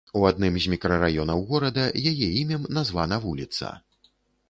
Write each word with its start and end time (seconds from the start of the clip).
У 0.19 0.21
адным 0.29 0.55
з 0.63 0.71
мікрараёнаў 0.73 1.45
горада 1.53 1.85
яе 2.15 2.33
імем 2.41 2.67
названа 2.81 3.25
вуліца. 3.31 3.67